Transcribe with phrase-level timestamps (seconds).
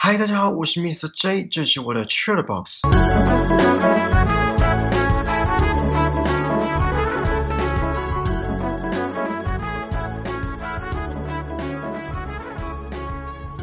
[0.00, 1.10] 嗨，大家好，我是 Mr.
[1.12, 2.82] J，这是我的 c h a t Box。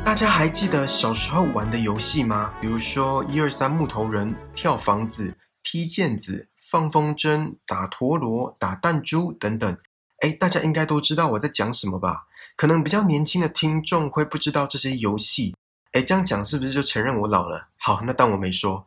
[0.03, 2.53] 大家还记得小时候玩的游戏吗？
[2.59, 9.77] 比如说一二三木头人、跳房子、踢毽子、放风筝、打陀螺、打弹珠等等。
[10.19, 12.25] 哎，大家应该都知道我在讲什么吧？
[12.57, 15.55] 可能比较年轻的听众会不知道这些游戏。
[15.95, 17.69] 哎，这样讲是不是就承认我老了？
[17.77, 18.85] 好，那当我没说。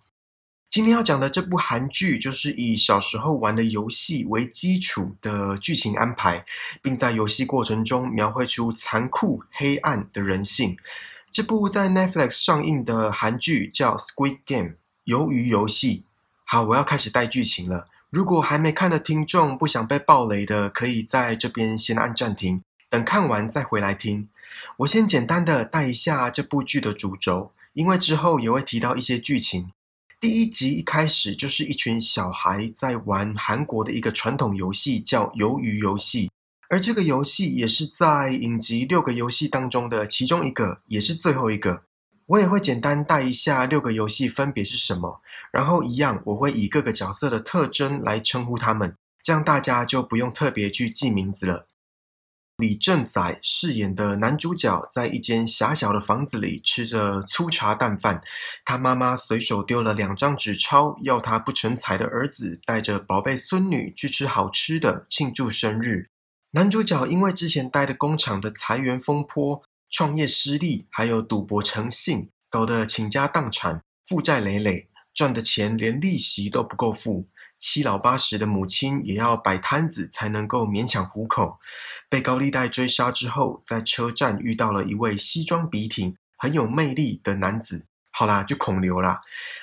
[0.69, 6.45] 今天要讲的这部韩剧，就是以小时候玩的游戏为基础的剧情安排，
[6.83, 10.77] 并在游戏过程中描绘出残酷黑暗的人性。
[11.33, 14.69] 这部在 Netflix 上映的韩剧叫《Squid Game》
[15.07, 16.05] 鱿鱼游戏。
[16.45, 17.89] 好，我要开始带剧情了。
[18.11, 24.29] 如果还没看的听众不想被暴雷的，可以在这边先按暂停，等看完再回来听。
[24.79, 29.71] 我先简单的带一下这部剧的主轴，因为之后也会提到一些剧情。
[30.21, 36.29] 第一集一开始就是一群小孩在玩韩国的一个传统游戏，叫鱿鱼游戏。
[36.69, 41.85] 而这个游戏也是在影集六个游戏当中的其中一个，也是最后一个。
[42.27, 51.68] 我也会简单带一下六个游戏分别是什么，然后一样我会以各个角色的特征来称呼他们，这样大家就不用特别去记名字了。
[52.59, 58.21] 李正宰饰演的男主角在一间狭小的房子里吃着粗茶淡饭，
[58.65, 66.09] 他妈妈随手丢了两张纸钞，要他不成才的儿子带着宝贝孙女去吃好吃的庆祝生日。
[66.51, 77.29] 男主角因为之前待的工厂的裁员风波、创业失利，还有赌博成性，搞得倾家荡产、负债累累，赚的钱连利息都不够付。
[77.59, 81.59] 七老八十的母亲也要摆摊子才能够勉强糊口，
[82.09, 87.87] 被高利贷追杀之后，在车站遇到了一位西装笔挺、很有魅力的男子。
[88.11, 89.21] 好啦，就孔刘啦，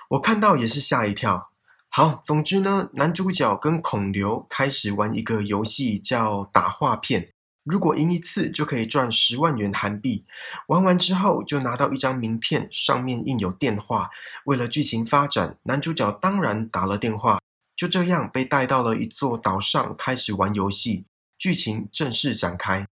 [0.10, 1.50] 我看到也是吓一跳。
[1.90, 7.32] 好，总之呢，男主角跟孔刘开始玩一个游戏，叫打画片。
[7.64, 10.26] 如果赢一次就可以赚十万元韩币。
[10.68, 14.10] 玩完之后就拿到一张名片，上面印有电话。
[14.44, 17.40] 为了剧情发展，男主角当然打了电话。
[17.76, 21.06] 就这样被带到了一座岛上，开始玩游戏。
[21.38, 22.88] 剧情正式展开。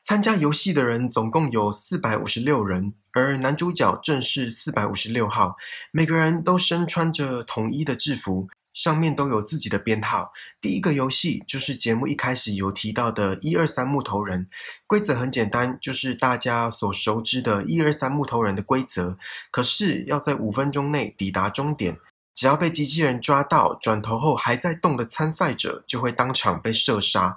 [0.00, 5.56] 参加游戏的人总共有四百五十六人，而男主角正是四百五十六号。
[5.90, 10.32] 每个人都身穿着统一的制服，上面都有自己的编号。
[10.60, 14.48] 第一个游戏就是节目一开始有提到的“一二三木头人”。
[14.86, 19.18] 规则很简单，就是大家所熟知的“一二三木头人”的规则。
[19.50, 21.98] 可是要在五分钟内抵达终点。
[22.38, 27.36] 只要被机器人抓到，转头后还在动的参赛者就会当场被射杀。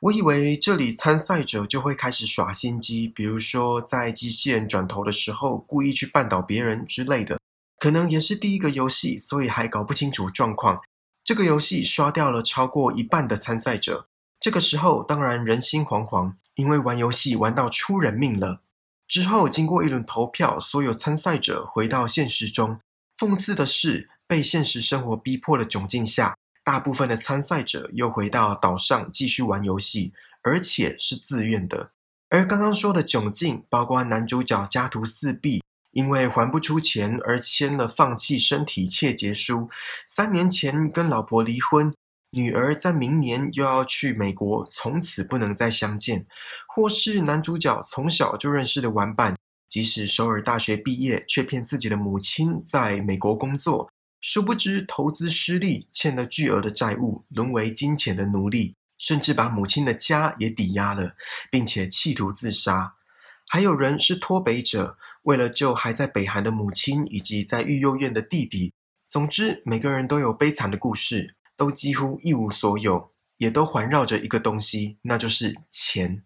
[0.00, 7.40] 我以为这里参赛者就会开始耍心机，比如说在机器人转头的时候故意去绊倒别人之类的。
[7.78, 10.82] 可能也是第一个游戏，所以还搞不清楚状况。
[11.24, 14.06] 这个游戏刷掉了超过一半的参赛者，
[14.38, 18.60] 这个时候当然人心惶惶，因为玩游戏玩到出人命了。
[19.08, 22.78] 之后经过一轮投票，所有参赛者回到现实中。
[23.16, 24.10] 讽刺的是。
[24.26, 30.12] 被现实生活逼迫的窘境下，大部分的参赛者又回到岛上继续玩游戏，
[30.42, 31.90] 而且是自愿的。
[32.30, 39.68] 而刚刚说的窘境，包括男主角家徒四壁，因为还不出钱而签了放弃身体切结书；
[40.06, 41.92] 三年前跟老婆离婚，
[42.30, 46.20] 女儿在明年又要去美国，从此不能再相见；
[46.66, 49.36] 或是男主角从小就认识的玩伴，
[49.68, 53.90] 即使首尔大学毕业，却骗自己的母亲在美国工作。
[54.22, 61.16] 殊不知，投资失利，欠了巨额的债务，沦为金钱的奴隶，甚至把母亲的家也抵押了，
[61.50, 62.94] 并且企图自杀。
[63.48, 68.72] 还有人是脱北者，为了救还在北韩的母亲以及在育幼院的弟弟。
[69.08, 76.22] 总之，每个人都有悲惨的故事，都几乎一无所有，也都环绕着一个东西，那就是钱。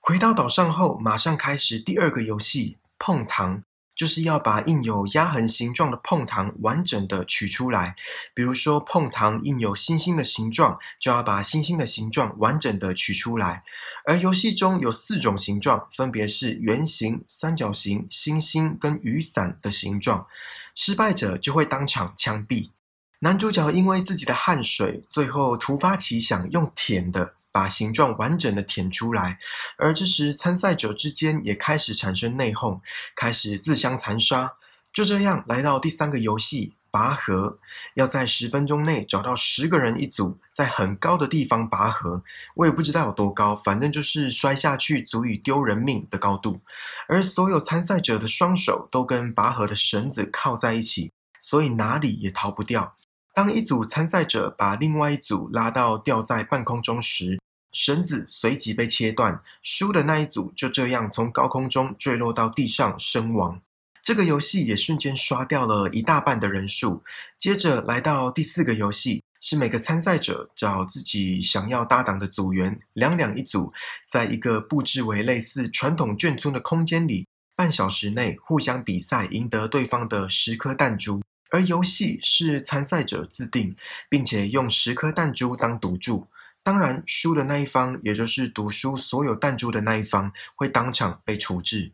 [0.00, 3.62] 回到岛上后，马上开始第二个游戏——碰糖。
[3.98, 7.96] 就是要把印有压痕形状的碰糖完整的取出来，
[8.32, 13.64] 比如说碰糖印有星星的形状，就要把星星的形状完整的取出来。
[14.06, 20.28] 而游戏中有四种形状，分别是圆形、三角形、星星跟雨伞的形状，
[20.76, 22.70] 失败者就会当场枪毙。
[23.18, 27.34] 男主角因为自己的汗水，最后突发奇想用舔的。
[27.50, 29.38] 把形状完整的舔出来，
[29.76, 32.80] 而这时参赛者之间也开始产生内讧，
[33.14, 34.54] 开始自相残杀。
[34.92, 37.58] 就这样来到第三个游戏，拔河，
[37.94, 42.24] 要在十分钟内找到十个人一组，在很高的地方拔河。
[42.56, 46.60] 我也不知道有多高，反正就是摔下去足以丢人命的高度。
[47.06, 52.97] 而所有参赛者的双手都跟拔河的绳子靠在一起，所以哪里也逃不掉。
[53.38, 57.40] 当一组参赛者把另外一组拉到吊在半空中时，
[57.70, 63.62] 绳子随即被切断，输的那一组就这样从高空中坠落到地上身亡。
[64.02, 67.04] 这个游戏也瞬间刷掉了一大半的人数。
[67.38, 73.72] 接着来到第四个游戏，是每个参赛者找自己想要搭档的组员，两两一组，
[74.10, 81.22] 在一个布置为类似传统眷村的空间里，半小时内互相比赛，赢得对方的十颗弹珠。
[81.50, 83.74] 而游戏是参赛者自定，
[84.08, 86.28] 并且用十颗弹珠当赌注。
[86.62, 91.92] 当然，输的那一方，也就是赌输所有弹珠的那一方，会当场被处置。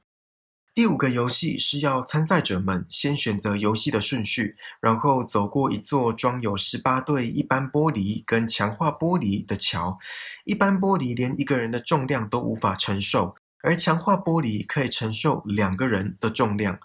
[0.75, 10.01] 第五个游戏是要参赛者们先选择游戏的顺序，然后走过一座装有十八对一般玻璃跟强化玻璃的桥。
[10.43, 16.81] 一般玻璃连一个人的重量都无法承受，而强化玻璃可以承受两个人的重量。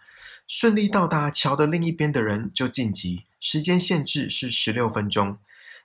[0.52, 5.38] 顺利到达桥的另一边的人就晋级，时间限制是十六分钟。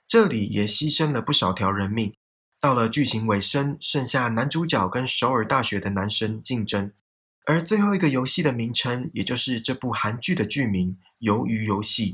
[0.07, 2.15] 这里也牺牲了不少条人命。
[2.59, 6.91] 到了剧情尾声，剩下男主角跟首尔大学的男生竞争。
[7.45, 10.97] 而最后一个游戏的名称，也就是这部韩剧的剧名
[11.31, 12.13] 《鱿鱼游戏》。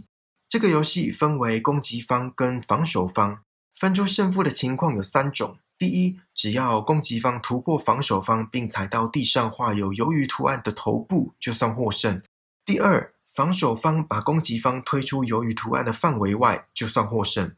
[0.50, 3.44] 这个游戏分为攻击方跟防守方，
[3.74, 12.20] 分出胜负的情况有三种：第一，只要攻击方突破防守方，并踩到地上画有鱿鱼图案的头部，就算获胜；
[12.66, 17.56] 第二，防守方把攻击方推出鱿鱼图案的范围外，就算获胜；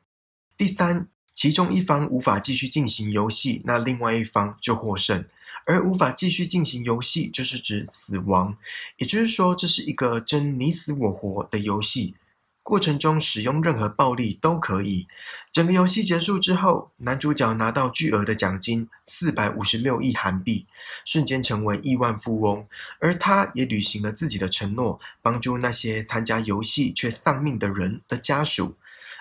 [0.57, 5.25] 第三，其中一方无法继续进行游戏，那另外一方就获胜。
[5.65, 8.57] 而无法继续进行游戏，就是指死亡。
[8.97, 12.15] 也就是说，这是一个争你死我活的游戏，
[12.63, 15.05] 过程中使用任何暴力都可以。
[15.51, 20.65] 整个游戏结束之后，男主角拿到巨额的奖金四百五十六亿韩币，
[21.03, 22.65] 瞬间成为亿万富翁。
[22.99, 28.77] 而他也履行了自己的承诺，帮助那些参加游戏却丧命的人的家属。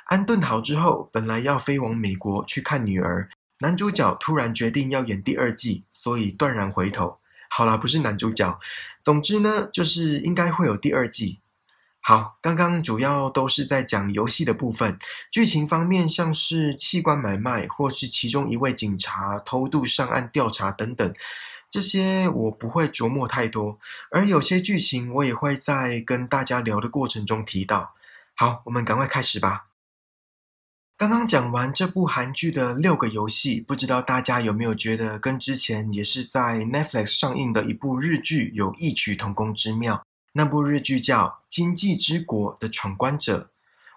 [0.07, 3.29] 安顿好之后，本来要飞往美国去看女儿。
[3.59, 7.19] 男主角突然决定要演第二季，所以断然回头。
[7.49, 8.59] 好啦，不是男主角。
[9.03, 11.41] 总之呢，就是应该会有第二季。
[12.05, 14.99] 好，刚刚主要都是在讲游戏的部分，
[15.31, 21.15] 剧情方面像是器官买卖，或是其中一位警察偷渡上岸调查等等，
[21.71, 23.79] 这些我不会琢磨太多。
[24.11, 27.95] 而有些剧情我也会在跟大家聊的过程中提到。
[28.35, 29.67] 好，我们赶快开始吧。
[30.99, 40.05] 刚刚讲完这部韩剧的六个游戏，不知道大家有没有觉得跟之前也是在 Netflix 上映的一部日剧有异曲同工之妙？
[40.35, 43.39] 那部日剧叫《经济之国的闯关者》。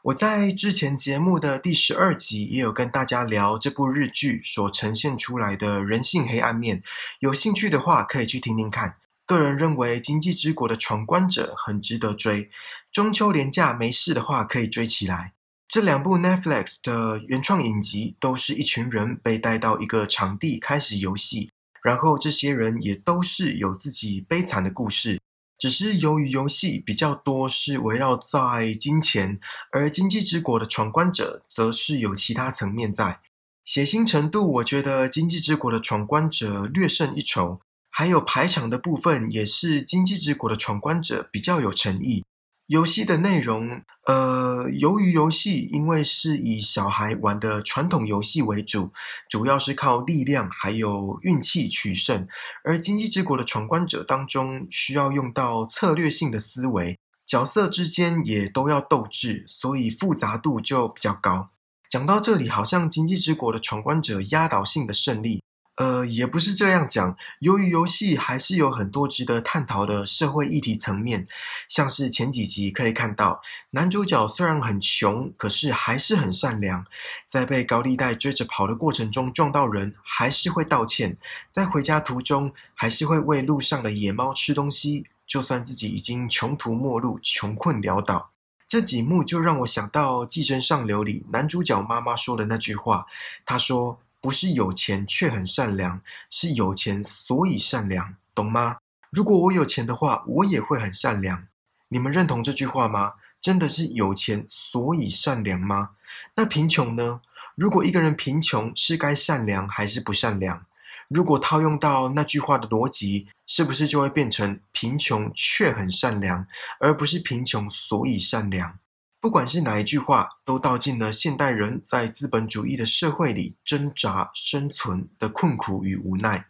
[0.03, 6.83] 我在之前节目的第十二集也有跟大家聊这部日剧所呈现出来的人性黑暗面，
[7.19, 8.97] 有兴趣的话可以去听听看。
[9.25, 12.51] 个人认为《经济之国的闯关者》很值得追，
[12.91, 15.33] 中秋连假没事的话可以追起来。
[15.67, 21.49] 这两部 Netflix 的原创影集都是一群人被带到一个场地开始游戏，
[21.81, 25.19] 然后这些人也都是有自己悲惨的故事。
[25.57, 29.39] 只是由于游戏比较多是围绕在金钱，
[29.71, 33.21] 而经济之国的闯关者则是有其他层面在。
[33.63, 37.59] 血腥程度，我觉得经济之国的闯关者略胜一筹，
[37.89, 42.23] 还有排场的部分也是经济之国的闯关者比较有诚意。
[42.67, 48.91] 游戏的内容，呃，由于游戏因为是以小孩玩的传统游戏为主，
[49.29, 52.27] 主要是靠力量还有运气取胜。
[52.63, 61.51] 而经济之国的闯关者当中，需要用到策略性的思维，角色之间也都要斗智，所以复杂度就比较高。
[61.87, 65.43] 讲到这里，好像经济之国的闯关者压倒性的胜利。
[65.77, 67.17] 呃，也不是这样讲。
[67.39, 71.27] 由于游戏还是有很多值得探讨的社会议题层面，
[71.67, 73.41] 像是前几集可以看到，
[73.71, 76.85] 男主角虽然很穷，可是还是很善良。
[77.27, 81.17] 在被高利贷追着跑的过程中撞到人，还是会道歉；
[81.51, 85.07] 在回家途中，还是会喂路上的野猫吃东西。
[85.27, 88.31] 就算自己已经穷途末路、穷困潦倒，
[88.65, 93.05] 这几幕就让我想到《寄生上流》里男主角妈妈说的那句话。
[93.45, 93.99] 他说。
[94.25, 96.01] 不是有钱却很善良，
[96.31, 98.77] 是有钱所以善良，懂吗？
[99.11, 101.45] 如果我有钱的话，我也会很善良。
[101.89, 103.13] 你们认同这句话吗？
[103.39, 105.91] 真的是有钱所以善良吗？
[106.33, 107.21] 那贫穷呢？
[107.53, 110.65] 如果一个人贫穷，是该善良还是不善良？
[111.07, 116.47] 如果套用到那句话的逻辑，是不是就会变成贫穷却很善良，
[116.79, 118.79] 而不是贫穷所以善良？
[119.25, 126.49] 不管是哪一句话，都道尽了现代人在资本主义的社会里挣扎生存的困苦与无奈。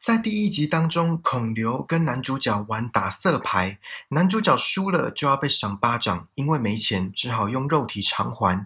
[0.00, 3.78] 在第一集当中，孔刘跟男主角玩打色牌，
[4.08, 8.64] 男主角输了就要被赏巴掌，因为没钱，只好用肉体偿还；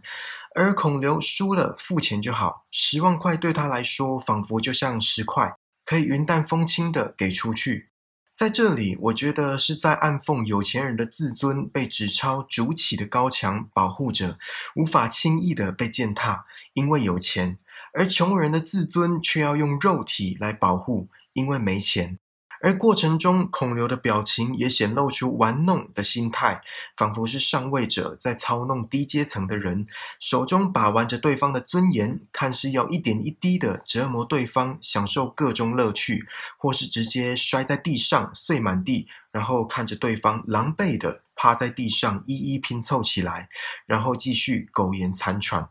[0.55, 7.91] 而孔刘输了，付钱就好，十万块对他来说仿佛就像十块，可以云淡风轻的给出去。
[8.37, 14.39] 在这里，我觉得是在暗讽有钱人的自尊被纸钞筑起的高墙保护着，
[14.75, 17.57] 无法轻易的被践踏，因为有钱；
[17.95, 22.19] 而穷人的自尊却要用肉体来保护，因为没钱。
[22.63, 26.63] 而过程中，孔刘的表情也显露出玩弄的心态，
[26.97, 29.87] 仿佛是上位者在操弄低阶层的人，
[30.19, 43.49] 手中把玩着对方的尊严，看似要一点一滴的折磨对方，享受各种乐趣，或是直接摔在地上碎满地，然后看着对方狼狈的趴在地上一一拼凑起来，
[43.87, 45.69] 然后继续苟延残喘。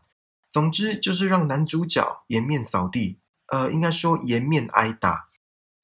[0.50, 5.28] 总之，就是让男主角颜面扫地，呃，应该说颜面挨打。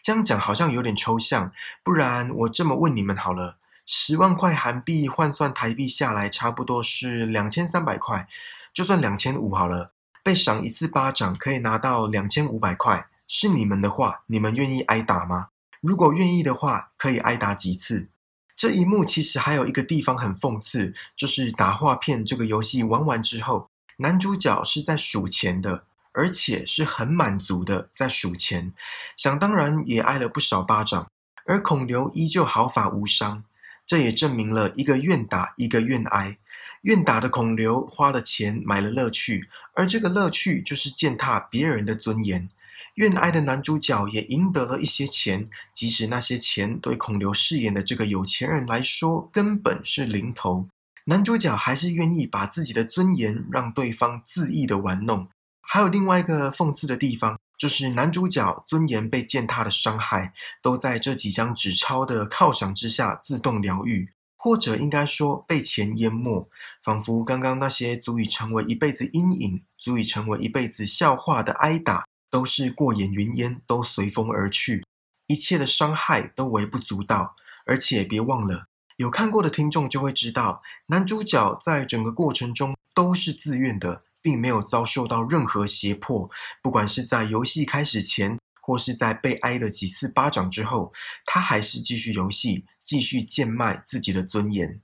[0.02, 1.52] 这样讲好像有点抽象，
[1.84, 8.26] 不然我这么问你们好了：十万块韩币换算台币下来，差不多是两千三百块，
[8.74, 9.92] 就算两千五好了。
[10.24, 15.48] 被赏一次巴掌可以拿到两千五百块，是你们的话，你们愿意挨打吗？
[15.80, 18.08] 如果愿意的话，可以挨打几次？
[18.56, 23.68] 这一幕其实还有一个地方很讽刺，就是打画片这个游戏玩完之后，
[23.98, 25.84] 男主角是在数钱的。
[26.12, 28.72] 而且是很满足的，在数钱，
[29.16, 31.10] 想当然也挨了不少巴掌，
[31.46, 33.44] 而孔刘依旧毫发无伤，
[33.86, 36.38] 这也证明了一个愿打一个愿挨。
[36.82, 42.48] 愿打的孔刘花了钱买了乐趣，而这个乐趣就是践踏别人的尊严。
[42.96, 50.68] 愿挨的男主角也赢得了一些钱，即使那些钱对孔刘饰演的这个有钱人来说根本是零头，
[51.04, 55.28] 男主角还是愿意把自己的尊严让对方恣意的玩弄。
[55.62, 66.48] 还有另外一个讽刺的地方，就是男主角尊严被践踏的伤害，都在这几张纸钞的犒赏之下自动疗愈，或者应该说被钱淹没，
[66.82, 74.84] 仿佛刚刚那些足以成为一辈子阴影、足以成为一辈子笑话的挨打，都是过眼云烟，都随风而去，
[75.28, 77.36] 一切的伤害都微不足道。
[77.64, 78.66] 而且别忘了，
[78.96, 84.02] 有看过的听众就会知道，男主角在整个过程中都是自愿的。
[84.22, 86.30] 并没有遭受到任何胁迫，
[86.62, 90.92] 不管是在游戏开始前，或是在被挨了几次巴掌之后，
[91.26, 94.80] 他还是继续游戏，继续贱卖自己的尊严。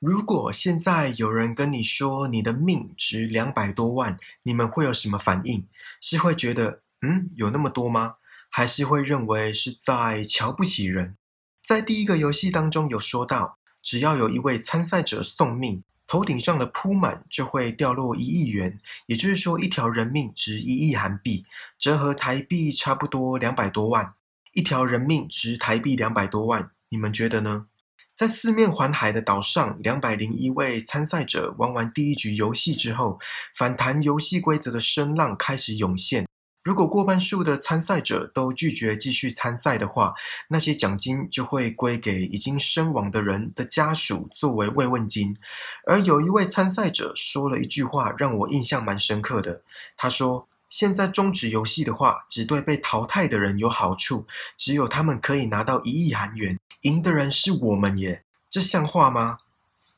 [0.00, 5.68] 如果现在有人跟你说你的命值两百多万，你们会有什么反应？
[6.00, 8.16] 是会觉得嗯有那么多吗？
[8.48, 11.16] 还是会认为是在瞧不起人？
[11.62, 15.84] 在第一个游戏当中有说到，只要有一位参赛者送命。
[16.10, 21.46] 头顶上的铺满就会掉落一亿元，也就是说，一条人命值一亿韩币，
[21.78, 24.14] 折合台币差不多两百多万。
[24.52, 27.66] 一条人命值台币两百多万，你们觉得呢？
[28.16, 33.20] 在四面环海的岛上，两百零一位参赛者玩完第一局游戏之后，
[33.54, 36.26] 反弹游戏规则的声浪开始涌现。
[36.62, 40.12] 如果过半数的参赛者都拒绝继续参赛的话，
[40.48, 45.34] 那些奖金就会归给已经身亡的人的家属作为慰问金。
[45.86, 49.62] 而有一位参赛者说了一句话，让我印象蛮深刻的。
[49.96, 54.26] 他说：“现在终止游戏的话，只对被淘汰的人有好处，
[54.58, 59.38] 只有他们可以拿到一亿韩元，赢的人是我们耶，这像话吗？”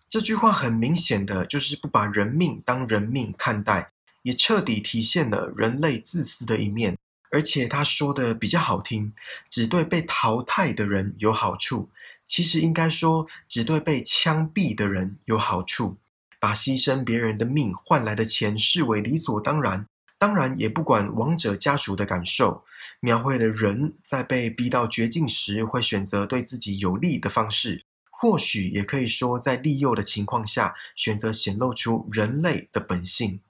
[0.08, 3.90] 这句话很明显的就是不把人命当人命看待。
[4.22, 6.96] 也彻底体现了人类自私的一面，
[7.30, 9.12] 而且他说的比较好听，
[9.50, 11.90] 只对被淘汰的人有好处。
[12.26, 15.98] 其实应该说，只对被枪毙的人有好处。
[16.40, 19.86] 把牺牲别人的命换来的钱视为理所当然，
[20.18, 22.64] 当然也不管亡者家属的感受。
[22.98, 27.84] 描绘了人在被逼到绝境时，会选择对自己有利的方式。
[28.10, 33.40] 或许也可以说，在利诱的情况下，选择显露出人类的本性。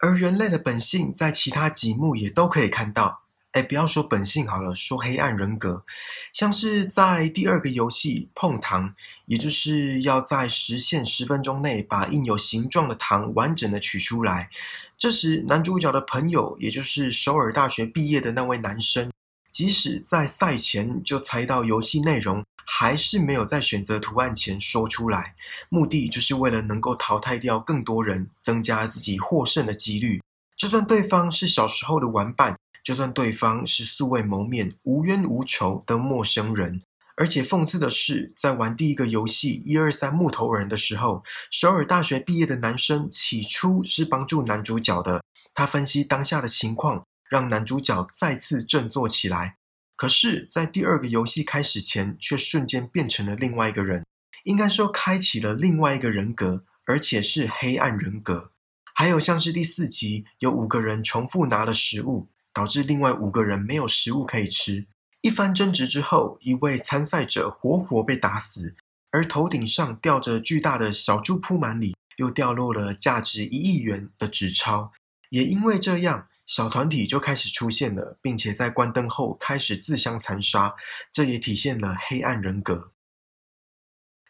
[0.00, 3.20] 而人类的本性，在其他几幕也都可以看到。
[3.52, 5.84] 哎，不要说本性好了，说黑暗人格，
[6.32, 8.94] 像是在第二个游戏碰糖，
[9.26, 14.48] 也就是要在实现十分钟内把印有形状的糖完整的取出来。
[14.96, 19.10] 这时，男主角的朋友，也就是首尔大学毕业的那位男生，
[19.50, 22.44] 即使在赛前就猜到游戏内容。
[22.72, 25.34] 还是没有在选择图案前说出来，
[25.68, 30.22] 目的就是为了能够淘汰掉更多人，增加自己获胜的几率。
[30.56, 36.80] 就算对方是小时候的玩伴，就算对方是素未谋面、无冤无仇的陌生人，
[37.16, 49.56] 而且讽刺的是，在玩第一个游戏一二三木头人的时候，首尔大学毕业的男生起初是帮助男主角的，他分析当下的情况，让男主角再次振作起来。
[50.00, 54.06] 可是，在第二个游戏开始前，却瞬间变成了另外一个人，
[54.44, 58.52] 应该说开启了另外一个人格，而且是黑暗人格。
[58.94, 64.86] 还有像是第四集，有五个人重复拿了食物，导致另外五个人没有食物可以吃。
[65.20, 68.74] 一番争执之后，一位参赛者活活被打死，
[69.10, 74.92] 而头顶上吊着巨大的小猪铺满里，又掉落了价值一亿元的纸钞。
[75.28, 80.74] 也因为这样，小团体就开始出现了，并且在关灯后开始自相残杀。
[81.12, 82.90] 这也体现了黑暗人格。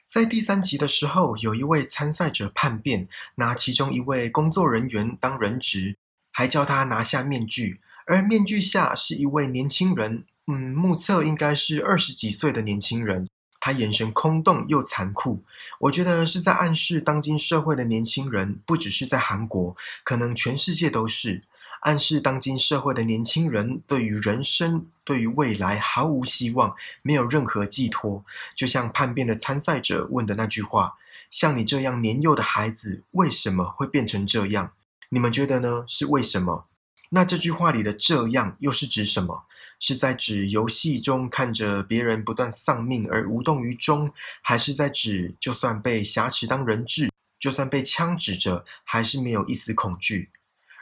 [0.06, 5.96] 在第三集的时候，有一位参赛者叛变，拿其中一位工作人员当人质，
[6.30, 10.26] 还叫他拿下面具，而面具下是一位年轻人。
[10.46, 13.26] 嗯，目测应该是二十几岁的年轻人，
[13.58, 15.42] 他眼神空洞又残酷。
[15.78, 19.74] 我觉得是在暗示当今社会的年轻人，不只是在韩国，
[20.04, 21.42] 可能全世界都是
[21.80, 28.25] 暗示当今社会的年轻人对于人生、对于未来毫无希望，没有任何寄托。
[28.54, 30.96] 就像叛变的参赛者问的那句话
[31.30, 34.72] ：“像你这样年幼的孩子，为什么会变成这样？
[35.08, 35.84] 你们觉得呢？
[35.87, 36.66] 是为什么？”
[37.10, 39.44] 那这句话里的“这样”又是指什么？
[39.78, 50.28] 是在指游戏中看着别人不断丧命而无动于衷，还是在指就算被挟持当人质，就算被枪指着，还是没有一丝恐惧？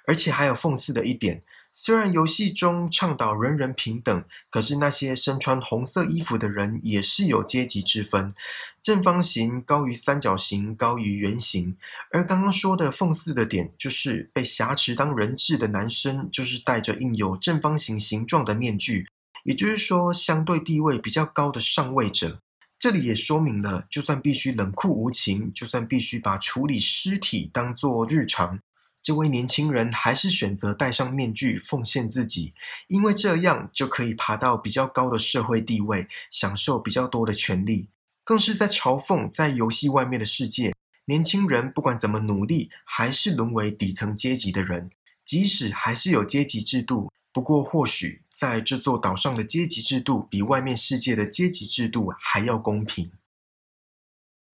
[0.09, 1.43] 而且还有讽刺的一点。
[1.71, 8.35] 虽然游戏中倡导人人平等，可是那些身穿红色衣服的人也是有阶级之分，
[8.83, 11.77] 正方形高于三角形，高于圆形。
[12.11, 19.07] 而刚刚说的讽刺的点，就是被挟持当人质的男生，就是戴着印有正方形形状的面具，
[19.45, 22.41] 也就是说，相对地位比较高的上位者。
[22.79, 28.61] 这里也说明了，就算必须冷酷无情，就算必须把处理尸体当作日常。
[29.09, 32.53] 这位年轻人还是选择戴上面具奉献自己，
[32.88, 37.88] 因为这样就可以爬到比较高的社会地位，享受比较多的权利。
[38.23, 40.75] 更是在嘲讽在游戏外面的世界，
[41.06, 44.91] 年轻人不管怎么努力，还是沦为底层阶级的人。
[45.25, 53.11] 即使还是有阶级制度，不过或许在这座岛上的阶级制度比外面世界的阶级制度还要公平。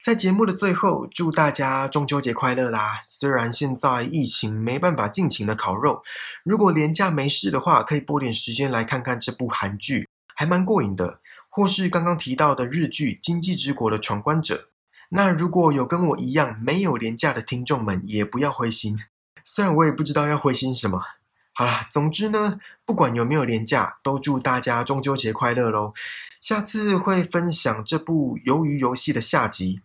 [0.04, 3.00] 在节目的最后，祝大家中秋节快乐啦！
[3.06, 6.02] 虽然现在疫情没办法尽情的烤肉，
[6.42, 11.20] 如果连假没事的话，可以拨点时间来看看这部韩剧，还蛮过瘾的。
[11.48, 14.54] 或是刚刚提到的日剧《经济之国的闯关者》。
[15.08, 18.98] 那如果有跟我一样没有廉价的听众们，也不要灰心。
[19.42, 21.00] 虽然我也不知道要灰心什么。
[21.54, 25.94] 好啦，总之呢，不管有没有廉价，都祝大家中秋节快乐喽！
[26.42, 29.80] 下次会分享这部《鱿鱼游戏》的下集。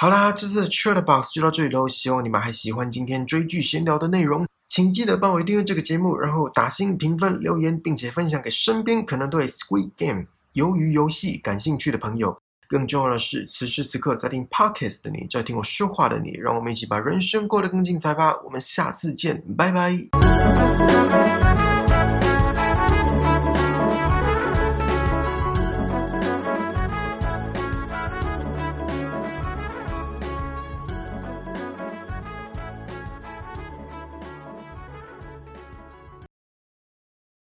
[0.00, 1.86] 好啦，这次的 c h a t Box 就到这里喽。
[1.86, 12.34] 希望你们还喜欢今天追剧闲聊的内容，请记得帮我订阅这个节目，然后打新评分、留言，并且分享给身边可能对 Squid Game 鱿鱼游戏感兴趣的朋友。
[12.66, 18.34] 更重要的是，此时此刻在听 Podcast 的你，在听我说话的你，让我们一起把人生过得更精彩吧。
[18.42, 19.98] 我们下次见，拜拜。